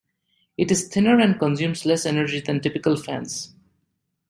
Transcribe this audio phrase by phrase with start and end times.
[0.57, 3.53] It is thinner and consumes less energy than typical fans.